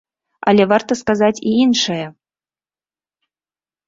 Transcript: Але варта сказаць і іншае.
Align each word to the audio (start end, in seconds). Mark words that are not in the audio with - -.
Але 0.51 0.63
варта 0.71 0.93
сказаць 1.01 1.43
і 1.51 1.53
іншае. 1.65 2.05